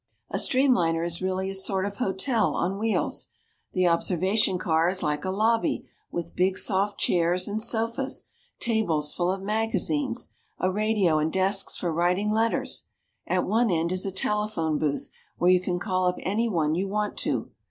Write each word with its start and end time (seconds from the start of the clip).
A 0.31 0.37
streamliner 0.37 1.05
is 1.05 1.21
really 1.21 1.51
a 1.51 1.53
sort 1.53 1.85
of 1.85 1.97
hotel 1.97 2.55
on 2.55 2.79
wheels. 2.79 3.27
The 3.73 3.85
observation 3.85 4.57
car 4.57 4.89
is 4.89 5.03
like 5.03 5.23
a 5.23 5.29
lobby, 5.29 5.87
with 6.09 6.35
big 6.35 6.57
soft 6.57 6.97
chairs 6.99 7.47
and 7.47 7.61
sofas, 7.61 8.23
tables 8.57 9.13
full 9.13 9.31
of 9.31 9.43
magazines, 9.43 10.29
a 10.57 10.71
radio 10.71 11.19
and 11.19 11.31
desks 11.31 11.77
for 11.77 11.93
writing 11.93 12.31
letters. 12.31 12.87
At 13.27 13.45
one 13.45 13.69
end 13.69 13.91
is 13.91 14.03
a 14.07 14.11
telephone 14.11 14.79
booth 14.79 15.09
where 15.37 15.51
you 15.51 15.61
can 15.61 15.77
call 15.77 16.07
up 16.07 16.17
anyone 16.23 16.73
you 16.73 16.87
want 16.87 17.15
to. 17.17 17.51